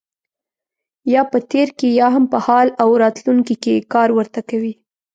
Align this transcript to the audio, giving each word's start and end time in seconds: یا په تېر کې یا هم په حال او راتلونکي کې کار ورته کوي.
یا 1.13 1.21
په 1.31 1.37
تېر 1.51 1.69
کې 1.79 1.87
یا 1.99 2.07
هم 2.15 2.25
په 2.31 2.37
حال 2.45 2.67
او 2.83 2.89
راتلونکي 3.03 3.55
کې 3.63 3.85
کار 3.93 4.09
ورته 4.17 4.41
کوي. 4.49 4.73